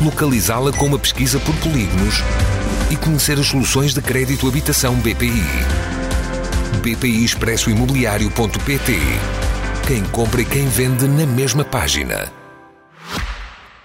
localizá-la 0.00 0.72
com 0.72 0.86
uma 0.86 0.98
pesquisa 0.98 1.38
por 1.40 1.54
polígonos 1.56 2.22
e 2.90 2.96
conhecer 2.96 3.38
as 3.38 3.46
soluções 3.46 3.94
de 3.94 4.00
crédito 4.00 4.48
habitação 4.48 4.94
BPI. 4.96 5.44
BPI 6.82 7.24
Expresso 7.24 7.70
Imobiliário.pt 7.70 8.98
Quem 9.86 10.02
compra 10.04 10.42
e 10.42 10.44
quem 10.44 10.68
vende 10.68 11.06
na 11.06 11.26
mesma 11.26 11.64
página. 11.64 12.43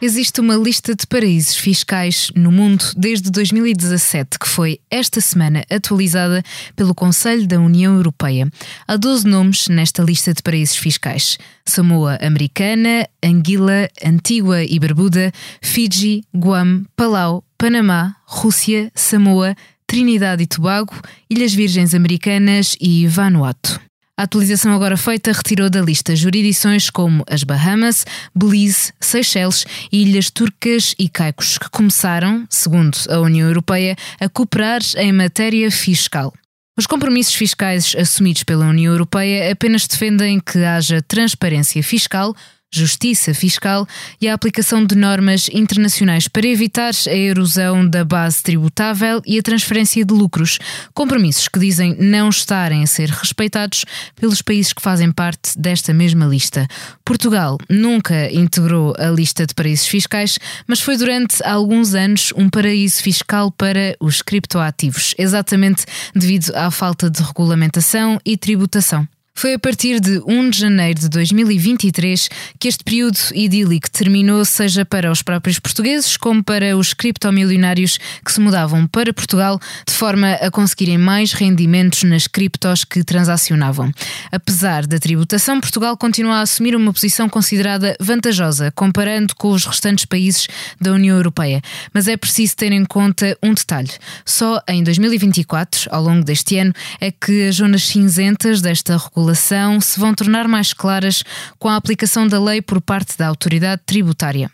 Existe 0.01 0.39
uma 0.39 0.55
lista 0.55 0.95
de 0.95 1.05
paraísos 1.05 1.57
fiscais 1.57 2.31
no 2.33 2.53
mundo 2.53 2.85
desde 2.95 3.29
2017, 3.29 4.39
que 4.39 4.47
foi 4.47 4.79
esta 4.89 5.19
semana 5.19 5.65
atualizada 5.69 6.41
pelo 6.73 6.95
Conselho 6.95 7.45
da 7.45 7.59
União 7.59 7.97
Europeia. 7.97 8.49
Há 8.87 8.95
12 8.95 9.27
nomes 9.27 9.67
nesta 9.67 10.01
lista 10.01 10.33
de 10.33 10.41
paraísos 10.41 10.77
fiscais: 10.77 11.37
Samoa 11.65 12.17
Americana, 12.21 13.09
Anguila, 13.21 13.89
Antigua 14.01 14.63
e 14.63 14.79
Barbuda, 14.79 15.33
Fiji, 15.61 16.23
Guam, 16.33 16.85
Palau, 16.95 17.43
Panamá, 17.57 18.15
Rússia, 18.25 18.89
Samoa, 18.95 19.53
Trinidade 19.85 20.43
e 20.43 20.47
Tobago, 20.47 20.95
Ilhas 21.29 21.53
Virgens 21.53 21.93
Americanas 21.93 22.77
e 22.79 23.05
Vanuatu. 23.05 23.88
A 24.19 24.23
atualização 24.23 24.73
agora 24.73 24.97
feita 24.97 25.31
retirou 25.31 25.69
da 25.69 25.79
lista 25.79 26.13
jurisdições 26.13 26.89
como 26.89 27.23
as 27.25 27.45
Bahamas, 27.45 28.03
Belize, 28.35 28.91
Seychelles 28.99 29.63
e 29.89 30.01
Ilhas 30.01 30.29
Turcas 30.29 30.93
e 30.99 31.07
Caicos, 31.07 31.57
que 31.57 31.69
começaram, 31.69 32.45
segundo 32.49 32.97
a 33.09 33.21
União 33.21 33.47
Europeia, 33.47 33.95
a 34.19 34.27
cooperar 34.27 34.81
em 34.97 35.13
matéria 35.13 35.71
fiscal. 35.71 36.33
Os 36.77 36.85
compromissos 36.85 37.33
fiscais 37.33 37.95
assumidos 37.97 38.43
pela 38.43 38.67
União 38.67 38.91
Europeia 38.91 39.53
apenas 39.53 39.87
defendem 39.87 40.41
que 40.41 40.65
haja 40.65 41.01
transparência 41.01 41.81
fiscal 41.81 42.35
justiça 42.71 43.33
fiscal 43.33 43.87
e 44.21 44.27
a 44.27 44.33
aplicação 44.33 44.85
de 44.85 44.95
normas 44.95 45.49
internacionais 45.51 46.27
para 46.27 46.47
evitar 46.47 46.93
a 47.07 47.15
erosão 47.15 47.87
da 47.87 48.03
base 48.05 48.43
tributável 48.43 49.21
e 49.25 49.39
a 49.39 49.43
transferência 49.43 50.05
de 50.05 50.13
lucros, 50.13 50.59
compromissos 50.93 51.47
que 51.47 51.59
dizem 51.59 51.95
não 51.99 52.29
estarem 52.29 52.83
a 52.83 52.87
ser 52.87 53.09
respeitados 53.09 53.85
pelos 54.15 54.41
países 54.41 54.73
que 54.73 54.81
fazem 54.81 55.11
parte 55.11 55.57
desta 55.57 55.93
mesma 55.93 56.25
lista. 56.25 56.67
Portugal 57.03 57.57
nunca 57.69 58.31
integrou 58.31 58.93
a 58.97 59.09
lista 59.09 59.45
de 59.45 59.53
paraísos 59.53 59.87
fiscais, 59.87 60.37
mas 60.67 60.79
foi 60.79 60.95
durante 60.97 61.43
alguns 61.43 61.95
anos 61.95 62.31
um 62.35 62.49
paraíso 62.49 63.01
fiscal 63.01 63.51
para 63.51 63.95
os 63.99 64.21
criptoativos, 64.21 65.15
exatamente 65.17 65.85
devido 66.13 66.51
à 66.55 66.69
falta 66.69 67.09
de 67.09 67.21
regulamentação 67.21 68.19
e 68.25 68.37
tributação. 68.37 69.07
Foi 69.39 69.53
a 69.53 69.59
partir 69.59 70.01
de 70.01 70.21
1 70.27 70.49
de 70.49 70.59
janeiro 70.59 70.99
de 70.99 71.07
2023 71.07 72.29
que 72.59 72.67
este 72.67 72.83
período 72.83 73.17
idílico 73.33 73.89
terminou, 73.89 74.43
seja 74.43 74.83
para 74.83 75.09
os 75.09 75.21
próprios 75.21 75.57
portugueses 75.59 76.17
como 76.17 76.43
para 76.43 76.75
os 76.75 76.93
criptomilionários 76.93 77.97
que 78.25 78.33
se 78.33 78.41
mudavam 78.41 78.85
para 78.85 79.13
Portugal 79.13 79.57
de 79.87 79.93
forma 79.93 80.33
a 80.33 80.51
conseguirem 80.51 80.97
mais 80.97 81.31
rendimentos 81.31 82.03
nas 82.03 82.27
criptos 82.27 82.83
que 82.83 83.01
transacionavam. 83.01 83.93
Apesar 84.29 84.85
da 84.85 84.99
tributação, 84.99 85.61
Portugal 85.61 85.95
continua 85.95 86.39
a 86.39 86.41
assumir 86.41 86.75
uma 86.75 86.91
posição 86.91 87.29
considerada 87.29 87.95
vantajosa 87.97 88.73
comparando 88.75 89.33
com 89.37 89.51
os 89.51 89.65
restantes 89.65 90.03
países 90.03 90.49
da 90.81 90.91
União 90.91 91.15
Europeia. 91.15 91.61
Mas 91.93 92.09
é 92.09 92.17
preciso 92.17 92.57
ter 92.57 92.73
em 92.73 92.83
conta 92.83 93.37
um 93.41 93.53
detalhe: 93.53 93.91
só 94.25 94.61
em 94.67 94.83
2024, 94.83 95.87
ao 95.91 96.03
longo 96.03 96.25
deste 96.25 96.57
ano, 96.57 96.73
é 96.99 97.09
que 97.09 97.47
as 97.47 97.55
zonas 97.55 97.83
cinzentas 97.83 98.59
desta 98.59 98.97
regulação 98.97 99.28
se 99.35 99.99
vão 99.99 100.13
tornar 100.13 100.47
mais 100.47 100.73
claras 100.73 101.23
com 101.57 101.67
a 101.67 101.75
aplicação 101.75 102.27
da 102.27 102.41
lei 102.41 102.61
por 102.61 102.81
parte 102.81 103.17
da 103.17 103.27
autoridade 103.27 103.81
tributária. 103.85 104.51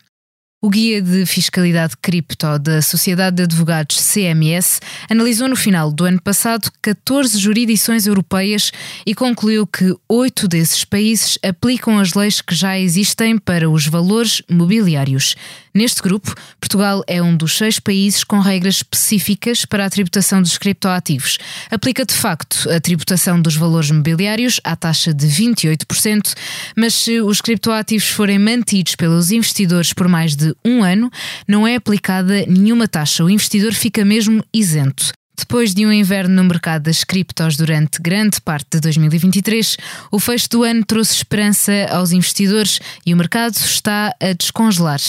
O 0.66 0.70
Guia 0.70 1.00
de 1.00 1.28
Fiscalidade 1.28 1.96
Cripto 2.02 2.58
da 2.58 2.82
Sociedade 2.82 3.36
de 3.36 3.44
Advogados 3.44 3.98
CMS 4.02 4.82
analisou 5.08 5.48
no 5.48 5.56
final 5.56 5.92
do 5.92 6.06
ano 6.06 6.20
passado 6.20 6.72
14 6.82 7.38
jurisdições 7.38 8.08
europeias 8.08 8.72
e 9.06 9.14
concluiu 9.14 9.68
que 9.68 9.94
oito 10.10 10.48
desses 10.48 10.84
países 10.84 11.38
aplicam 11.44 12.00
as 12.00 12.16
leis 12.16 12.42
que 12.42 12.56
já 12.56 12.80
existem 12.80 13.38
para 13.38 13.70
os 13.70 13.86
valores 13.86 14.42
mobiliários. 14.50 15.36
Neste 15.76 16.02
grupo, 16.02 16.34
Portugal 16.58 17.04
é 17.06 17.22
um 17.22 17.36
dos 17.36 17.58
seis 17.58 17.82
países 17.82 18.24
com 18.24 18.40
regras 18.40 18.76
específicas 18.76 19.66
para 19.66 19.86
a 19.86 19.90
tributação 19.90 20.42
dos 20.42 20.58
criptoativos. 20.58 21.38
Aplica 21.70 22.06
de 22.06 22.14
facto 22.14 22.70
a 22.72 22.80
tributação 22.80 23.42
dos 23.42 23.58
valores 23.58 23.92
mobiliários 23.92 24.62
à 24.64 24.74
taxa 24.78 25.14
de 25.14 25.28
28%, 25.28 26.34
mas 26.78 26.94
se 26.94 27.20
os 27.20 27.42
criptoativos 27.42 28.08
forem 28.08 28.40
mantidos 28.40 28.96
pelos 28.96 29.32
investidores 29.32 29.92
por 29.92 30.08
mais 30.08 30.34
de 30.34 30.56
um 30.64 30.82
ano, 30.82 31.12
não 31.46 31.68
é 31.68 31.76
aplicada 31.76 32.46
nenhuma 32.46 32.88
taxa. 32.88 33.26
O 33.26 33.30
investidor 33.30 33.74
fica 33.74 34.06
mesmo 34.06 34.42
isento. 34.54 35.12
Depois 35.38 35.74
de 35.74 35.86
um 35.86 35.92
inverno 35.92 36.36
no 36.36 36.44
mercado 36.46 36.84
das 36.84 37.04
criptos 37.04 37.58
durante 37.58 38.02
grande 38.02 38.40
parte 38.40 38.68
de 38.72 38.80
2023, 38.80 39.76
o 40.10 40.18
fecho 40.18 40.50
do 40.50 40.64
ano 40.64 40.86
trouxe 40.86 41.16
esperança 41.16 41.72
aos 41.92 42.14
investidores 42.14 42.80
e 43.06 43.14
o 43.14 43.18
mercado 43.18 43.56
está 43.56 44.16
a 44.22 44.34
descongelar. 44.34 45.02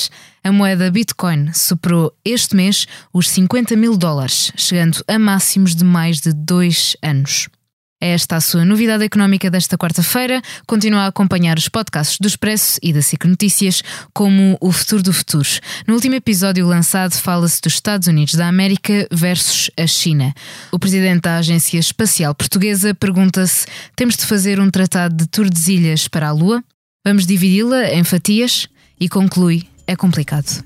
A 0.42 0.50
moeda 0.50 0.90
Bitcoin 0.90 1.52
superou 1.52 2.12
este 2.24 2.56
mês 2.56 2.86
os 3.12 3.28
50 3.28 3.76
mil 3.76 3.96
dólares, 3.96 4.52
chegando 4.56 5.02
a 5.06 5.18
máximos 5.18 5.76
de 5.76 5.84
mais 5.84 6.20
de 6.20 6.32
dois 6.32 6.96
anos. 7.02 7.48
É 7.98 8.10
esta 8.10 8.36
a 8.36 8.40
sua 8.42 8.62
novidade 8.62 9.04
económica 9.04 9.50
desta 9.50 9.78
quarta-feira. 9.78 10.42
Continua 10.66 11.02
a 11.02 11.06
acompanhar 11.06 11.56
os 11.56 11.66
podcasts 11.66 12.18
do 12.20 12.28
Expresso 12.28 12.78
e 12.82 12.92
da 12.92 13.00
SIC 13.00 13.24
Notícias, 13.24 13.82
como 14.12 14.58
O 14.60 14.70
Futuro 14.70 15.02
do 15.02 15.12
Futuro. 15.14 15.48
No 15.86 15.94
último 15.94 16.14
episódio 16.14 16.66
lançado, 16.66 17.14
fala-se 17.14 17.60
dos 17.62 17.72
Estados 17.72 18.06
Unidos 18.06 18.34
da 18.34 18.48
América 18.48 19.08
versus 19.10 19.70
a 19.78 19.86
China. 19.86 20.34
O 20.70 20.78
presidente 20.78 21.22
da 21.22 21.38
Agência 21.38 21.78
Espacial 21.78 22.34
Portuguesa 22.34 22.94
pergunta-se: 22.94 23.66
temos 23.96 24.14
de 24.16 24.26
fazer 24.26 24.60
um 24.60 24.70
tratado 24.70 25.16
de 25.16 25.26
Tordesilhas 25.26 26.06
para 26.06 26.28
a 26.28 26.32
Lua? 26.32 26.62
Vamos 27.02 27.24
dividi-la 27.24 27.94
em 27.94 28.04
fatias? 28.04 28.68
E 29.00 29.08
conclui: 29.08 29.66
é 29.86 29.96
complicado. 29.96 30.65